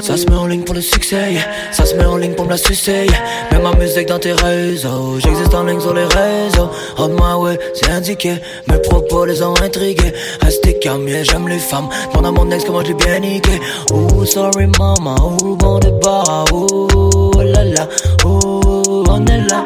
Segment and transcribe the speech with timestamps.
[0.00, 1.36] Ça se met en ligne pour le succès,
[1.72, 3.06] ça se met en ligne pour me la sucer.
[3.50, 6.70] Mets ma musique dans tes réseaux, j'existe en ligne sur les réseaux.
[6.98, 8.34] On my way, c'est indiqué,
[8.68, 10.12] mes propos les ont intrigués.
[10.42, 11.88] Restez calme, j'aime les femmes.
[12.10, 13.60] Demande à mon ex comment j'ai bien niqué.
[13.92, 17.88] Ooh, sorry mama, ooh, bon débat, oh là là,
[18.24, 19.64] ooh, on est là.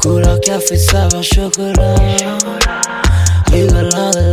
[0.00, 1.94] Couleur café, saveur chocolat.
[3.52, 4.29] Rigolant de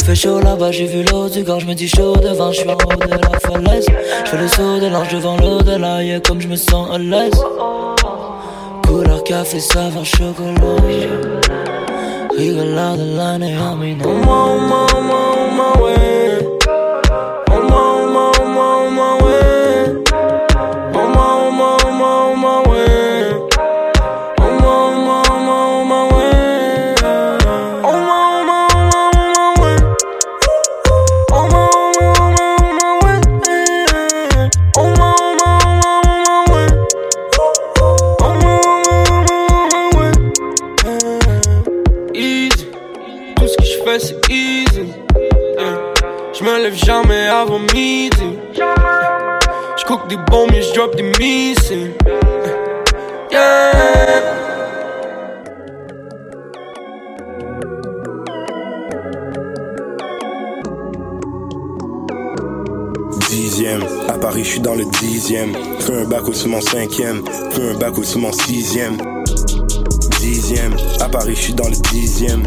[0.00, 2.62] Il fait chaud là-bas, j'ai vu l'eau du corps, je me dis chaud devant, je
[2.62, 3.84] en haut de la falaise.
[4.24, 7.32] Je fais le saut de l'ange devant l'au-delà, yeah, comme je me sens à l'aise.
[8.86, 10.76] Couleur café, saveur chocolat.
[12.36, 13.74] Rigolant de l'année on
[15.56, 16.17] my way.
[50.10, 50.96] Et je drop.
[63.28, 65.52] Dixième, à Paris je suis dans le dixième.
[65.80, 68.96] Fais un bac au mon cinquième, fais un bac au mon sixième.
[70.20, 72.44] Dixième, à Paris je suis dans le dixième.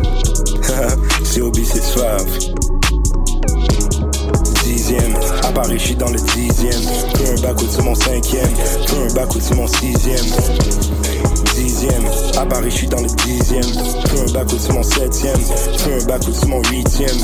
[1.24, 2.51] c'est hobby, c'est suave.
[4.91, 6.81] Dixième, à Paris je suis dans le dixième.
[7.16, 8.52] Fais un bac au sur mon cinquième,
[8.90, 10.25] au sur mon sixième.
[11.56, 12.03] Dixième,
[12.38, 13.63] à Paris je suis dans le dixième.
[13.63, 17.18] Au sur mon septième, au sur mon huitième.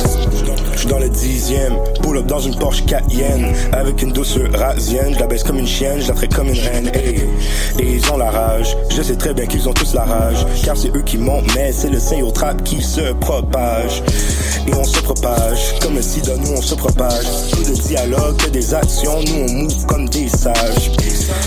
[0.72, 3.54] Je suis dans le dixième, pull up dans une Porsche Cayenne.
[3.74, 6.60] Avec une douceur rasienne, je la baisse comme une chienne, je la traite comme une
[6.60, 6.90] reine.
[7.80, 10.46] Et ils ont la rage, je sais très bien qu'ils ont tous la rage.
[10.64, 14.04] Car c'est eux qui montent, mais c'est le sein au trap qui se propage
[14.68, 17.26] Et on se propage, comme un sida, nous on se propage.
[17.52, 20.92] Plus de dialogue que des actions, nous on move comme des sages.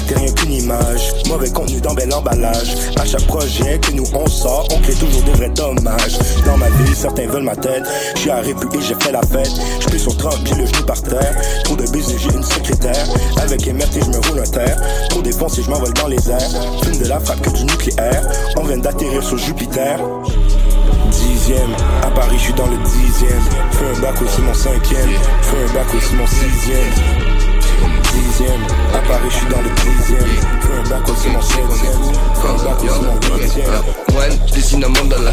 [0.08, 2.74] T'es rien qu'une image, mauvais contenu dans bel emballage.
[2.98, 6.18] À chaque projet que nous on sort, on crée toujours des vrais dommages.
[6.46, 9.22] Dans ma vie, certains veulent ma tête, je suis à Répu et j'ai fait la
[9.22, 9.52] fête.
[9.80, 11.34] Je suis sur 30 pieds, le genou par terre.
[11.64, 13.06] Trop de business, j'ai une secrétaire.
[13.40, 14.80] Avec MRT, je me roule un terre.
[15.10, 16.50] Trop défoncé, je m'envole dans les airs.
[16.82, 18.22] Fume de la frappe que du nucléaire.
[18.56, 19.98] On vient d'atterrir sur Jupiter
[21.10, 23.42] Dixième, à Paris je suis dans le dixième.
[23.72, 25.10] Fais un bac aussi mon cinquième.
[25.42, 27.39] Fais un bac aussi mon sixième
[28.12, 28.62] Dixième,
[28.94, 30.50] à Paris je suis dans le dixième
[30.88, 33.70] bac aussi mon septième bac aussi mon huitième
[34.16, 35.32] Ouais, je dessine un mandala.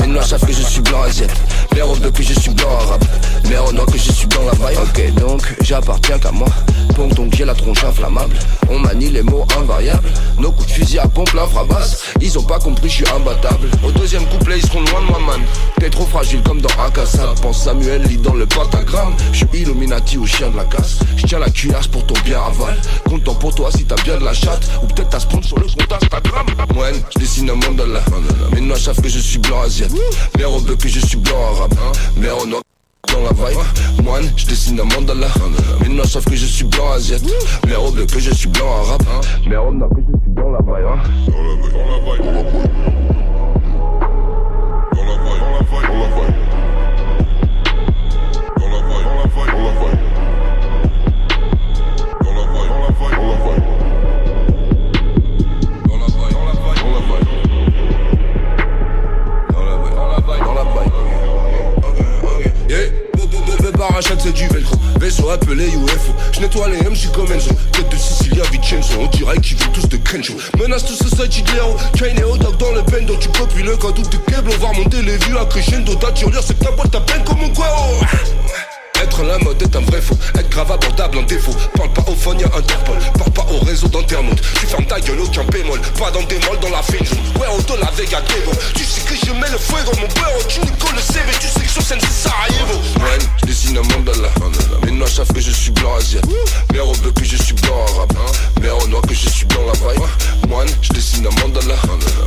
[0.00, 1.30] Mes noirs savent que je suis blanc asiate.
[1.74, 3.04] Mes robes que je suis blanc arabe.
[3.44, 4.76] Mes noir que je suis blanc la vaille.
[4.76, 6.48] Ok, donc j'appartiens qu'à moi.
[6.96, 8.36] Donc, donc j'ai la tronche inflammable.
[8.68, 10.08] On manie les mots invariables.
[10.38, 12.12] Nos coups de fusil à pompe l'infrabasse.
[12.20, 13.68] Ils ont pas compris, je suis imbattable.
[13.84, 15.40] Au deuxième couplet, ils seront loin de moi, man.
[15.80, 17.34] T'es trop fragile comme dans Akassa.
[17.40, 19.14] Pense Samuel lit dans le pentagramme.
[19.32, 20.98] Je suis Illuminati au chien de la casse.
[21.16, 22.76] Je tiens la cuirasse pour ton bien aval.
[23.08, 24.68] Content pour toi si t'as bien de la chatte.
[24.82, 26.46] Ou peut-être t'as spawn sur le compte Instagram.
[26.76, 28.00] Ouais, je dessine un mandala.
[28.52, 29.92] Mes noirs savent que je suis blanc asiate.
[30.36, 31.74] Mes robes que je suis blanc arabe.
[32.16, 32.62] Mes noir
[33.12, 35.28] dans la vibe Moine, je dessine un mandala
[35.80, 37.22] Mes noirs savent que je suis blanc asiate
[37.66, 39.02] Mes robes que je suis blanc arabe
[39.46, 40.78] Mes robes que je suis dans la vibe
[49.78, 50.07] Yeah,
[63.78, 64.76] parachute c'est du velcro.
[64.98, 69.38] Vaisseau appelé UFO Je nettoie les MJ comme Enzo Tête de Sicilia Vincenzo On dirait
[69.40, 70.34] qu'ils viennent tous de Kencho.
[70.58, 74.02] Menace tout society de l'héros Kane et Odak dans le bendo Tu copies le cadeau
[74.02, 75.94] de Keblo On va remonter les vues à crescendo.
[75.94, 78.00] Ta tirelire c'est ta boîte ta peine comme mon guero
[79.28, 80.16] la mode est un vrai faux.
[80.38, 81.54] Être grave abordable en défaut.
[81.76, 82.96] Parle pas au phone, y'a Interpol.
[83.18, 85.78] Parle pas au réseau d'internautes Tu fermes ta gueule aucun bémol.
[85.98, 86.98] Pas dans des molles dans la fin
[87.38, 90.08] Ouais on donne la Vega Devo Tu sais que je mets le feu dans mon
[90.08, 93.76] beurre Tu n'y le CV Tu sais que sur scène c'est Sarajevo Ouais je dessine
[93.76, 94.28] un mandala.
[94.84, 96.22] Les noirs savent que je suis blanc asiat
[96.72, 98.12] Mère au bleu que je suis blanc arabe.
[98.62, 99.98] Mère au noir que je suis blanc la braille.
[100.48, 101.74] Moine je dessine un mandala.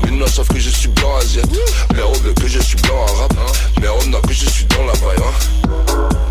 [0.04, 1.44] Les noirs savent que je suis blanc asiat
[1.96, 3.34] Mère au bleu que je suis blanc arabe.
[3.82, 6.31] Mère au noir que je suis dans la braille hein.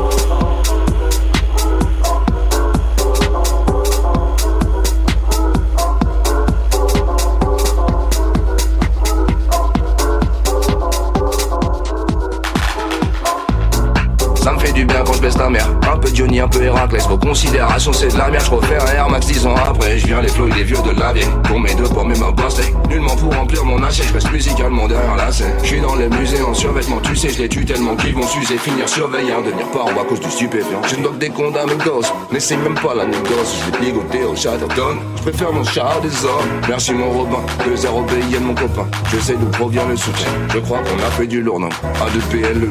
[16.47, 17.07] peu Héraclès.
[17.07, 18.45] Vos considérations, c'est de la merde.
[18.45, 19.97] Je refais un Air Max 10 ans après.
[19.97, 21.27] Je viens les flots les vieux de la vieille.
[21.43, 22.73] Pour mes deux pommes et ma pastèque.
[22.89, 24.07] Nullement pour remplir mon assiette.
[24.09, 25.53] Je reste musicalement derrière la scène.
[25.63, 26.99] Je dans les musées en survêtement.
[27.01, 28.57] Tu sais, je les tue tellement qu'ils vont s'user.
[28.57, 30.81] Finir surveillant, devenir parent à cause du stupéfiant.
[30.87, 32.11] Je ne dois que des comptes à mes gosses.
[32.31, 33.55] N'essaye même pas la négoce.
[33.81, 34.97] Je vais au Shadowton.
[35.17, 36.61] Je préfère mon char des hommes.
[36.67, 37.39] Merci mon Robin.
[37.67, 38.87] De zéro de mon copain.
[39.11, 40.27] Je sais d'où provient le soutien.
[40.53, 41.69] Je crois qu'on a fait du lourd, non?
[41.69, 42.69] A2PLE.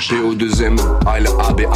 [0.00, 0.76] PO2M.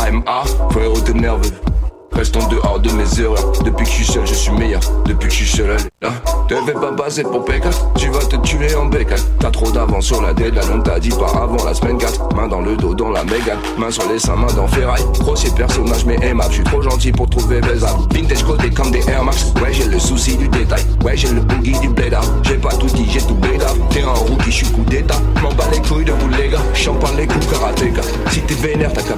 [0.00, 1.69] I'm off, but the never.
[2.12, 3.52] Reste en dehors de mes erreurs.
[3.64, 4.80] Depuis que je suis seul, je suis meilleur.
[5.06, 6.10] Depuis que je suis seul, là.
[6.48, 7.70] Te fais pas passer pour Pékin.
[7.96, 9.20] Tu vas te tuer en bécane.
[9.38, 10.64] T'as trop d'avance sur la deadline.
[10.74, 12.34] On t'a dit pas avant la semaine 4.
[12.34, 13.58] Main dans le dos, dans la mégane.
[13.78, 15.04] Main sur les seins, main dans ferraille.
[15.20, 16.50] Grossier personnage, mais aimable.
[16.50, 18.00] Je suis trop gentil pour trouver baisable.
[18.12, 19.52] Vintage côté comme des Air Max.
[19.62, 20.82] Ouais, j'ai le souci du détail.
[21.04, 24.08] Ouais, j'ai le boogie du blade J'ai pas tout dit, j'ai tout blade T'es un
[24.08, 25.20] rookie, je suis coup d'état.
[25.40, 26.58] M'en bats les couilles de vous, les gars.
[26.74, 28.02] Champagne les coups karatéka.
[28.30, 29.14] Si t'es vénère, t'as qu'à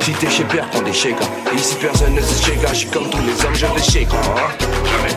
[0.00, 1.28] Si t'es chez père, prends des shakers.
[1.54, 2.68] Ici, personne ne se shake.
[2.68, 4.12] Je suis comme tous les hommes, je.
[4.12, 4.48] Hein.
[4.84, 5.14] Jamais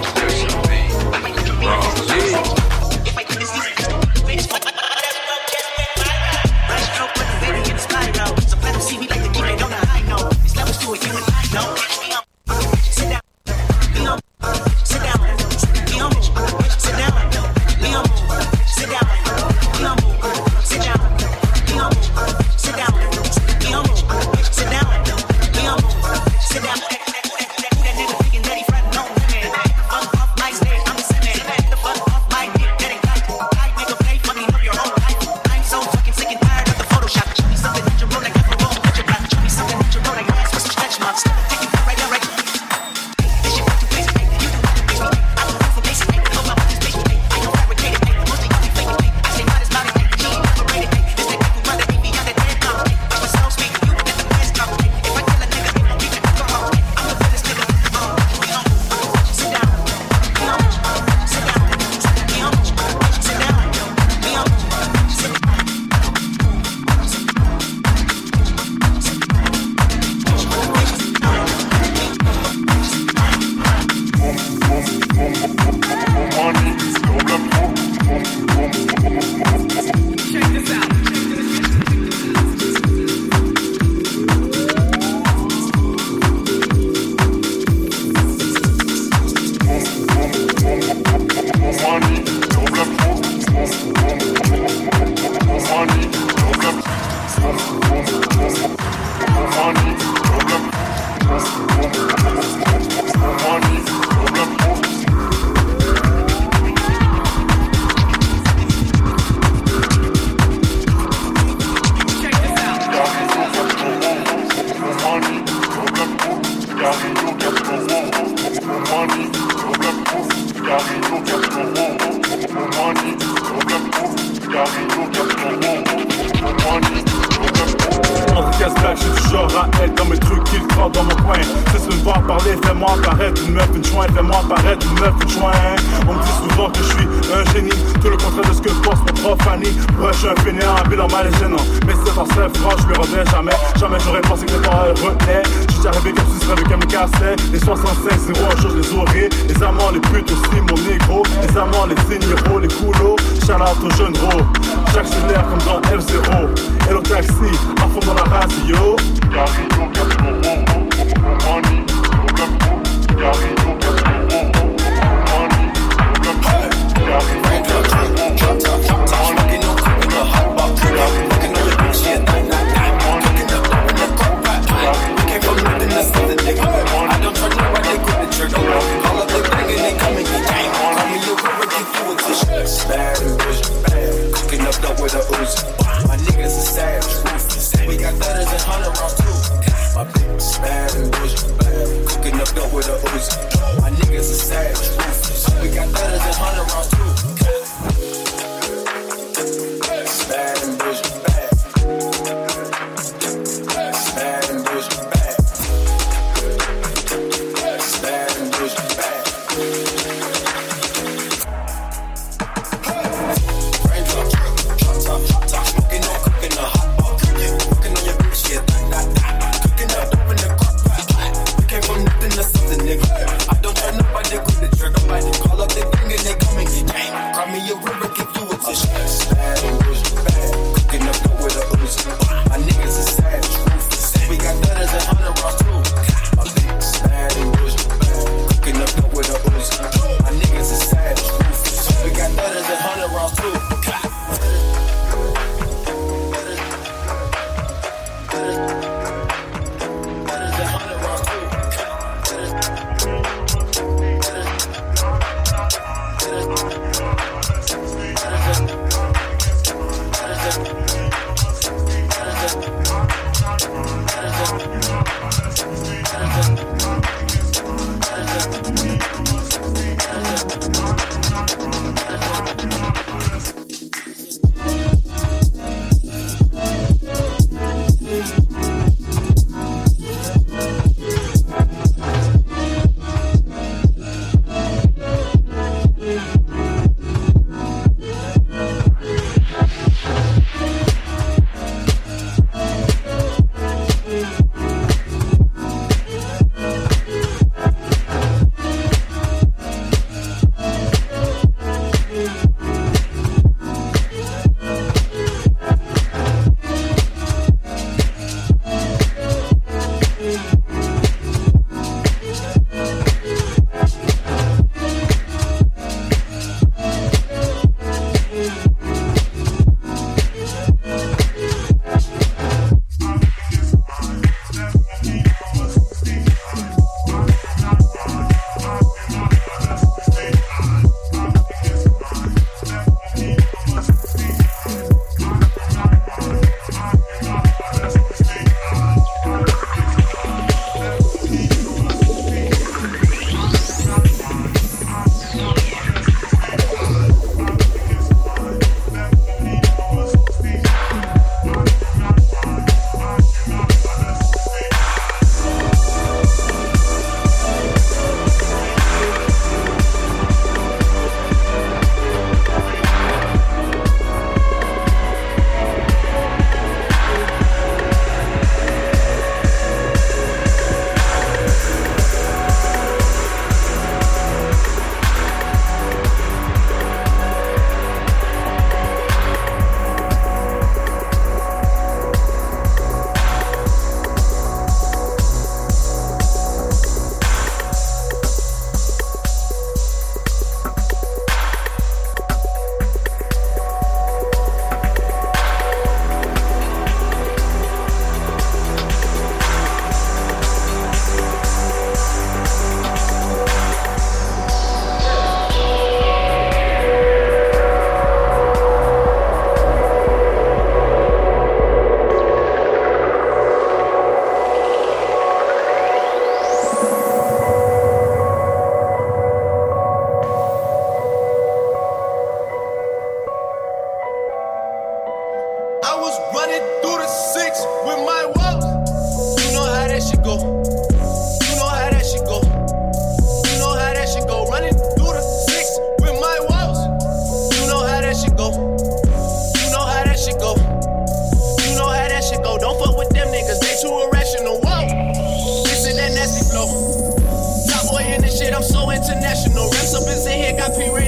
[450.64, 451.03] I be real.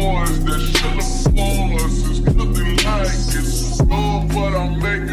[0.00, 1.90] bars that should have fallen.
[2.10, 3.06] is nothing like
[3.38, 5.09] it's Love what I'm making.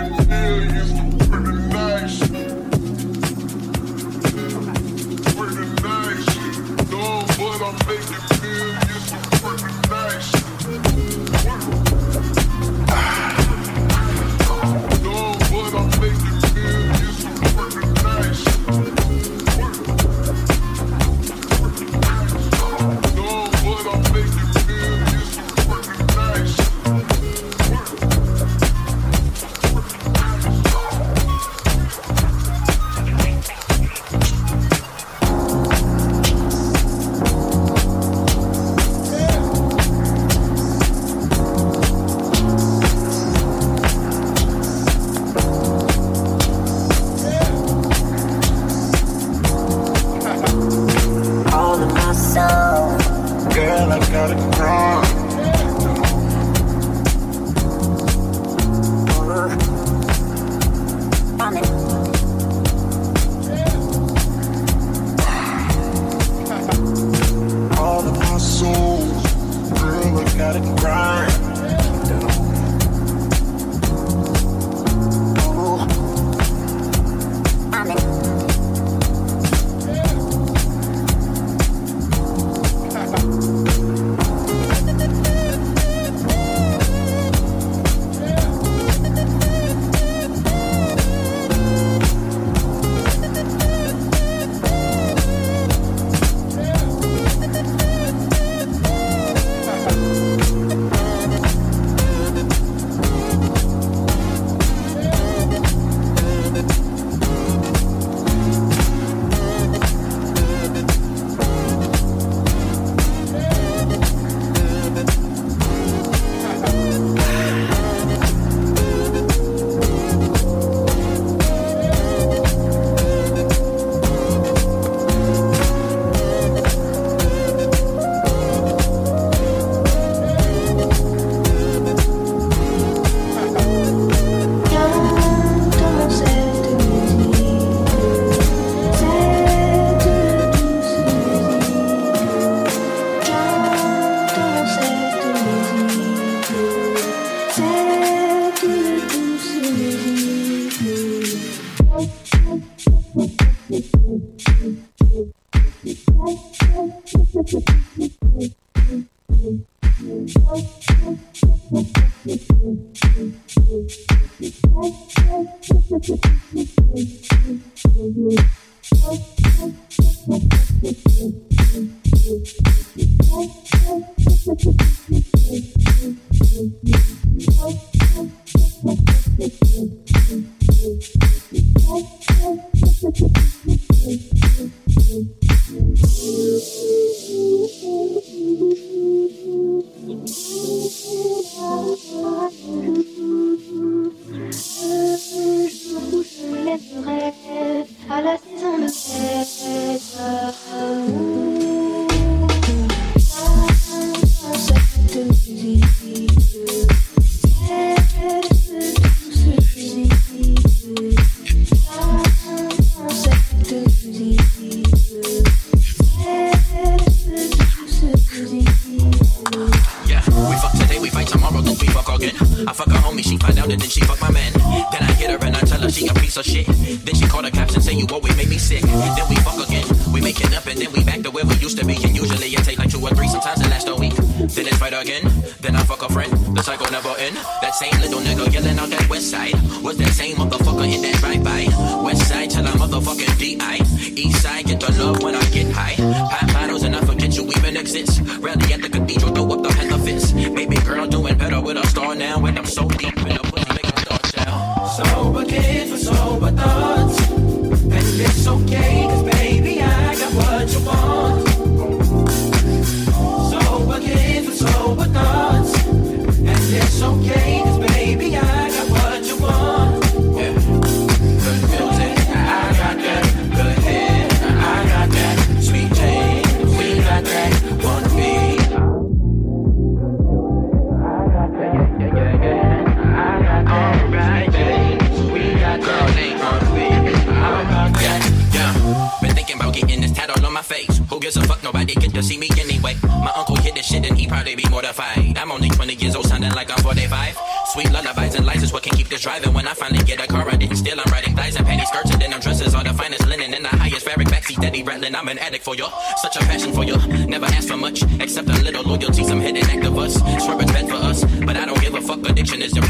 [304.88, 305.86] rattling, I'm an addict for you.
[306.18, 306.98] Such a passion for you.
[307.28, 309.24] Never ask for much, except a little loyalty.
[309.24, 310.16] Some hidden act of us.
[310.16, 312.20] Swear it's bad for us, but I don't give a fuck.
[312.30, 312.87] Addiction is your.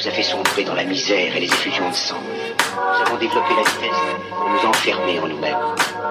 [0.00, 2.22] nous a fait sombrer dans la misère et les effusions de sang.
[2.22, 5.58] Nous avons développé la vitesse pour nous enfermer en nous-mêmes.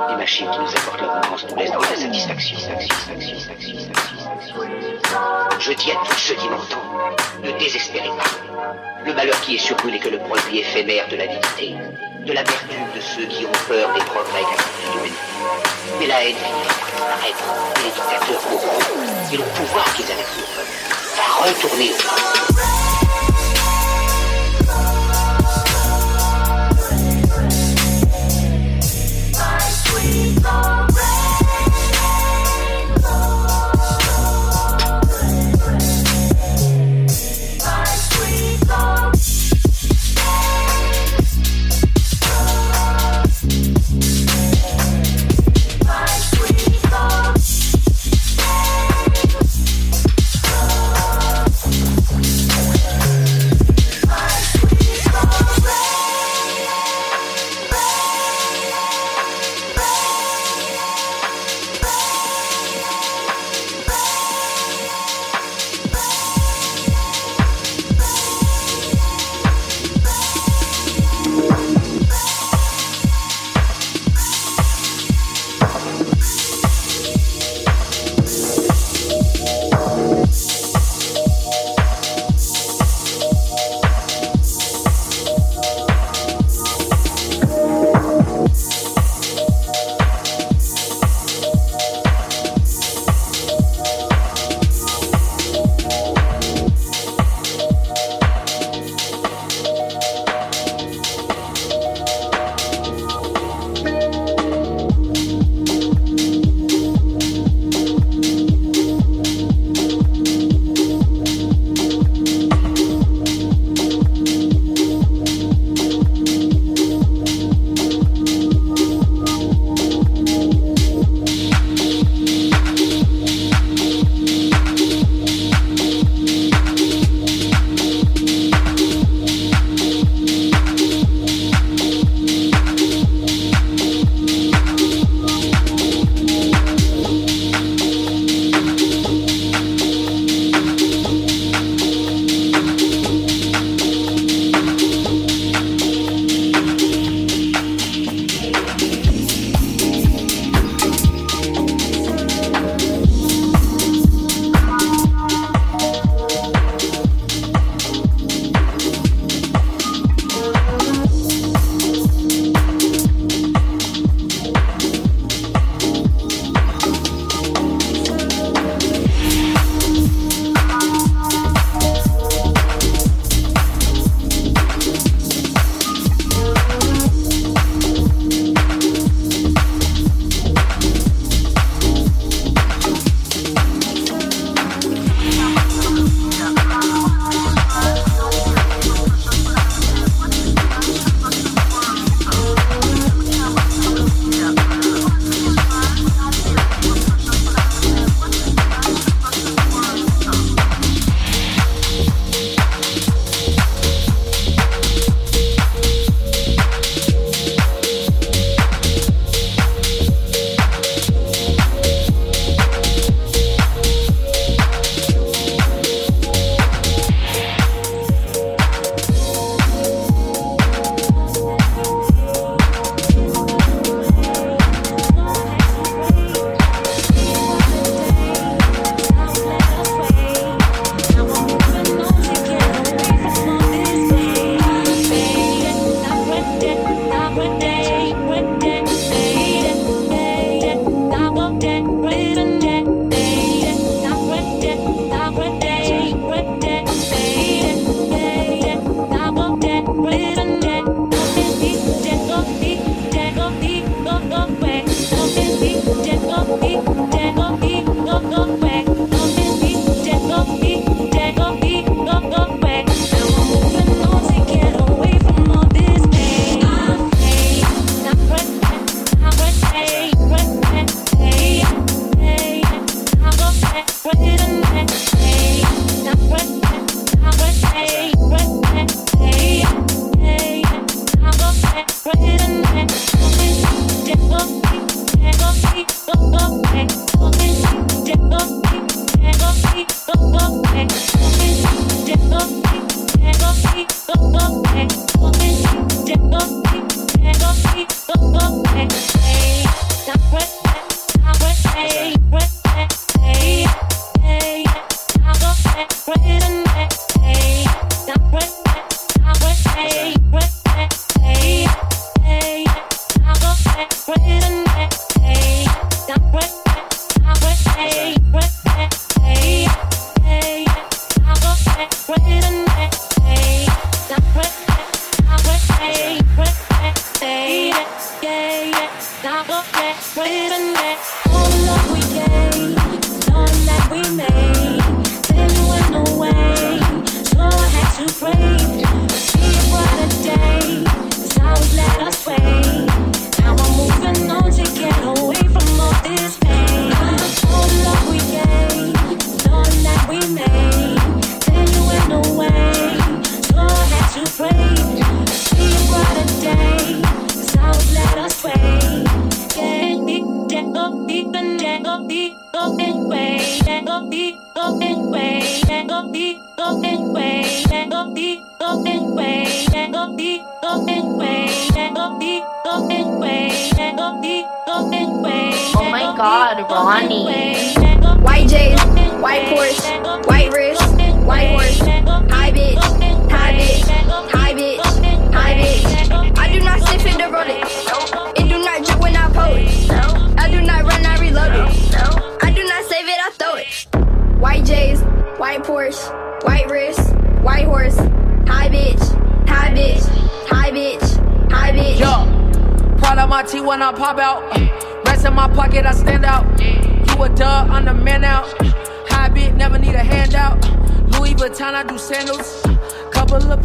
[0.09, 2.57] Les machines qui nous apportent l'abondance nous laissent dans la satisfaction.
[5.59, 9.05] Je dis à tous ceux qui m'entendent, ne désespérez pas.
[9.05, 11.75] Le malheur qui est sur vous n'est que le produit éphémère de la l'avidité,
[12.25, 15.09] de la vertu de ceux qui ont peur des progrès de
[15.99, 17.43] Mais la haine finira disparaître
[17.79, 20.67] et les dictateurs mourront et le pouvoir qu'ils avaient pour eux
[21.15, 22.78] va retourner au peuple.
[30.49, 30.78] Bye.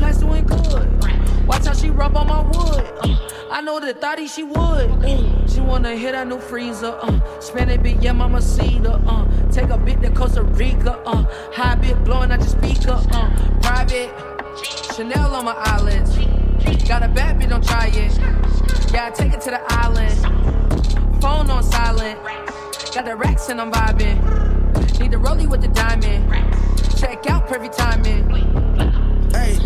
[0.05, 1.47] Plastic went good.
[1.47, 3.19] Watch how she rub on my wood.
[3.51, 5.49] I know the thotty she would.
[5.51, 6.99] She wanna hit a new freezer.
[7.01, 9.01] Uh, spend a bit, yeah, mama cedar.
[9.07, 11.01] Uh, take a bit to Costa Rica.
[11.07, 13.01] Uh, high bit blowing out your speaker.
[13.13, 13.31] Uh,
[13.63, 14.13] private.
[14.95, 16.19] Chanel on my eyelids.
[16.87, 18.93] Got a bad bitch, don't try it.
[18.93, 21.23] Yeah, I take it to the island.
[21.23, 22.23] Phone on silent.
[22.95, 24.21] Got the racks and I'm vibing.
[25.01, 26.31] Need the rollie with the diamond.
[26.99, 28.29] Check out perfect timing.
[29.33, 29.59] Hey,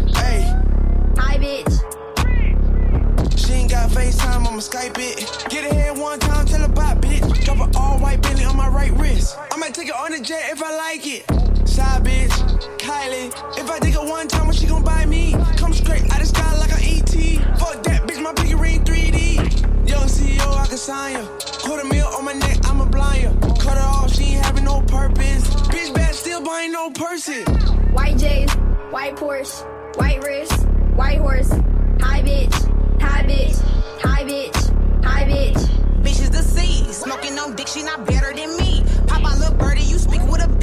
[1.18, 1.74] High bitch.
[3.36, 5.50] she ain't got FaceTime, I'ma Skype it.
[5.50, 7.44] Get ahead one time, tell her bye, bitch.
[7.44, 9.36] Drop an all white Bentley on my right wrist.
[9.50, 11.24] I might take it on the jet if I like it.
[11.68, 12.30] Side bitch,
[12.78, 13.28] Kylie.
[13.58, 15.32] If I take it one time, what she gon' buy me?
[15.56, 17.58] Come straight out the sky like an ET.
[17.58, 19.88] Fuck that, bitch, my pinky ring 3D.
[19.88, 21.26] Young CEO, I can sign ya.
[21.64, 23.32] Quarter mil on my neck, I'ma blind ya.
[23.56, 25.48] Cut her off, she ain't having no purpose.
[25.68, 27.46] Bitch, bad, still buying no purses.
[27.92, 28.52] White J's,
[28.90, 30.66] white Porsche, white wrist,
[30.98, 31.50] white horse,
[32.00, 32.52] high bitch,
[33.00, 33.56] high bitch,
[34.02, 35.62] high bitch, high bitch.
[36.02, 36.92] Bitch is the sea.
[36.92, 38.82] Smoking on dick, she not better than me.
[39.06, 40.57] Pop out little birdie, you speak with a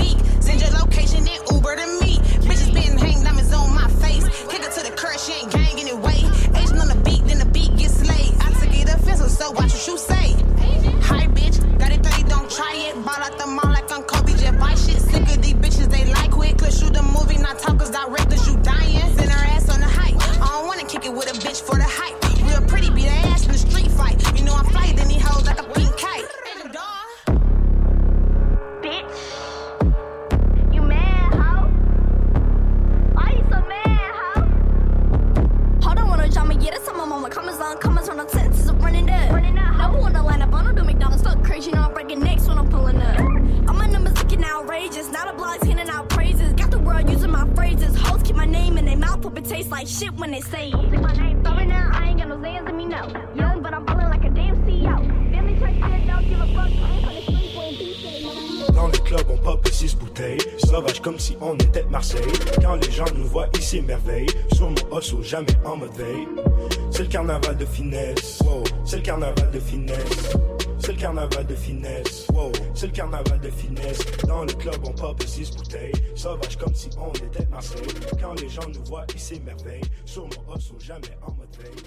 [70.80, 72.28] C'est le carnaval de finesse.
[72.34, 72.52] Wow.
[72.74, 74.00] C'est le carnaval de finesse.
[74.28, 75.94] Dans le club, on pop 6 bouteilles.
[76.16, 77.88] Sauvage comme si on était Marseille.
[78.22, 79.82] Quand les gens nous voient, ils s'émerveillent.
[80.06, 81.84] Sur mon osso, jamais en mode veille.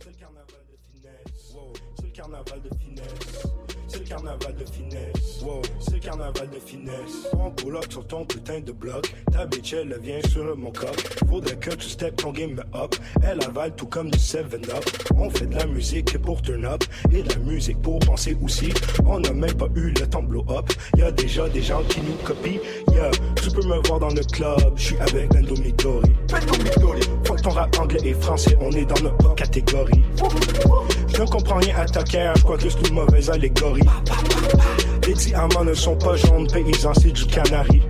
[0.00, 1.54] C'est le carnaval de finesse.
[1.54, 1.72] Wow.
[1.96, 3.55] C'est le carnaval de finesse.
[3.96, 5.42] C'est le carnaval de finesse.
[5.42, 7.28] Wow, c'est le carnaval de finesse.
[7.32, 9.14] On pull up sur ton putain de bloc.
[9.32, 10.94] Ta bitch, elle vient sur mon coq.
[11.30, 12.94] Faudrait que tu step ton game up.
[13.22, 14.84] Elle avale tout comme du 7-up.
[15.16, 16.84] On fait de la musique pour turn up.
[17.10, 18.70] Et la musique pour penser aussi.
[19.06, 20.70] On n'a même pas eu le temps blow up.
[20.98, 22.60] Y'a déjà des gens qui nous copient.
[22.92, 23.10] Yeah,
[23.42, 24.72] tu peux me voir dans le club.
[24.76, 26.10] Je suis avec Nando Midori.
[27.24, 28.58] Fuck ton rap anglais et français.
[28.60, 30.04] On est dans notre catégorie.
[31.16, 33.80] Je ne comprends rien à ta cage, je crois que c'est une mauvaise allégorie.
[35.06, 37.80] Les diamants ne sont pas jaunes, paysans, c'est du canari.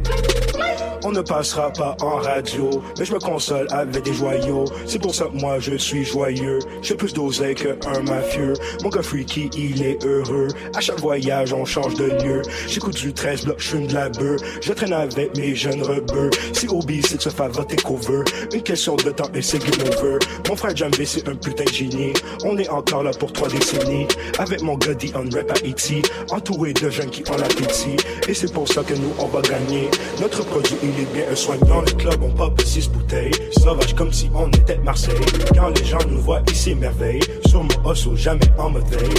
[1.08, 4.64] On ne passera pas en radio, mais je me console avec des joyaux.
[4.86, 6.58] C'est pour ça que moi je suis joyeux.
[6.82, 8.54] J'ai plus d'oseille qu'un mafieux.
[8.82, 10.48] Mon gars freaky, il est heureux.
[10.74, 12.42] À chaque voyage, on change de lieu.
[12.66, 14.40] J'écoute du 13 blocs, je de la beurre.
[14.60, 16.30] Je traîne avec mes jeunes rebeux.
[16.52, 18.24] Si hobby, c'est de se faire voter cover.
[18.52, 20.18] Une question de temps et c'est game over.
[20.48, 22.14] Mon frère Jambi, c'est un putain de génie.
[22.44, 24.08] On est encore là pour trois décennies.
[24.40, 26.02] Avec mon gars on rap à Haïti.
[26.32, 27.96] Entouré de jeunes qui ont l'appétit.
[28.28, 29.90] Et c'est pour ça que nous, on va gagner.
[30.20, 31.80] Notre produit, il est bien un soignant.
[31.80, 33.32] Le club, on pop six bouteilles.
[33.52, 35.14] Sauvage comme si on était Marseille.
[35.54, 37.22] Quand les gens nous voient, ils s'émerveillent.
[37.46, 39.14] Sur mon osso, jamais en mode veille.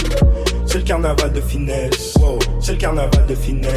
[0.66, 2.14] C'est le carnaval de finesse.
[2.20, 2.38] Wow.
[2.60, 3.72] C'est le carnaval de finesse.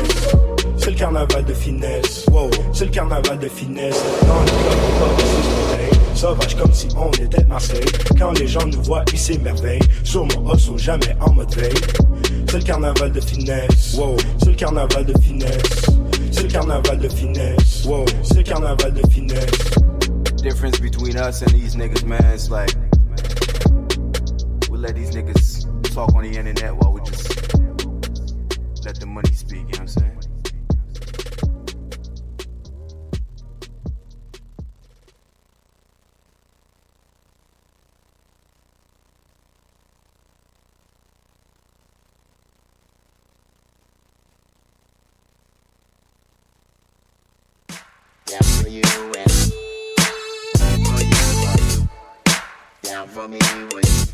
[0.78, 2.26] C'est le carnaval de finesse.
[2.32, 2.50] Wow.
[2.74, 4.02] C'est le carnaval de finesse.
[4.28, 6.02] Dans le club, on pop six bouteilles.
[6.14, 7.86] Sauvage comme si on était Marseille.
[8.20, 9.82] Quand les gens nous voient, ils s'émerveillent.
[10.04, 11.74] Sur mon osso, jamais en mode veille.
[12.52, 13.94] C'est le carnaval de finesse.
[13.94, 14.18] Wow.
[14.40, 15.86] C'est le carnaval de finesse.
[16.32, 17.86] C'est le carnaval de finesse.
[17.86, 18.04] Wow.
[18.24, 19.72] C'est le carnaval de finesse.
[20.44, 22.76] Difference between us and these niggas, man, it's like
[24.70, 27.30] we let these niggas talk on the internet while we just
[28.84, 30.21] let the money speak, you know what I'm saying?
[48.72, 48.82] You
[49.18, 49.32] and
[50.88, 51.90] for you, for you.
[52.84, 53.40] Down for me
[53.74, 54.14] with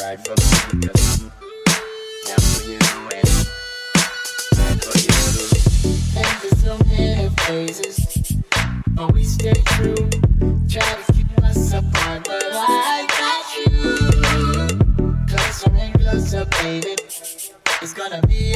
[0.00, 1.30] right for me because I'm
[2.26, 2.78] down for you
[3.14, 3.28] and
[4.82, 5.14] for you.
[6.16, 7.96] And there's so many phases,
[8.88, 9.94] but we stay true.
[10.68, 13.70] Try to keep us apart, but I got you.
[15.28, 16.96] Closer and closer, baby.
[17.82, 18.54] It's gonna be